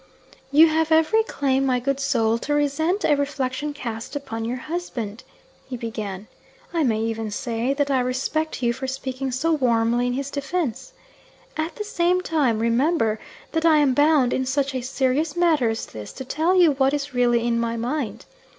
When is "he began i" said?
5.69-6.85